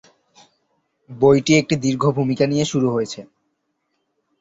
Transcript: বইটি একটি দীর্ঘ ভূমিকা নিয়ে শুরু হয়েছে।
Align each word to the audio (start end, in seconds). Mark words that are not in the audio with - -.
বইটি 1.09 1.51
একটি 1.57 1.75
দীর্ঘ 1.83 2.03
ভূমিকা 2.17 2.45
নিয়ে 2.47 2.65
শুরু 2.71 2.87
হয়েছে। 2.95 3.19